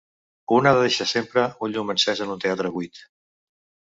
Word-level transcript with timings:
Un 0.55 0.67
ha 0.67 0.71
de 0.75 0.79
deixar 0.85 1.05
sempre 1.09 1.43
un 1.67 1.75
llum 1.75 1.93
encès 1.95 2.23
en 2.25 2.33
un 2.37 2.43
teatre 2.45 2.71
buit. 2.79 3.03